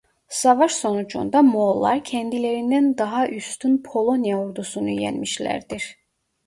Savaş 0.29 0.71
sonucunda 0.71 1.41
Moğollar 1.41 2.03
kendilerinden 2.03 2.97
daha 2.97 3.27
üstün 3.27 3.83
Polonya 3.85 4.39
ordusunu 4.39 4.89
yenmişlerdir. 4.89 5.97